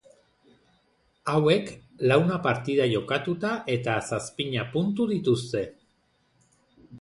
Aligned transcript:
Hauek 1.33 1.67
launa 2.11 2.37
partida 2.47 2.87
jokatuta 2.93 3.53
eta 3.75 3.99
zazpina 4.11 4.65
puntu 4.73 5.07
dituzte. 5.13 5.63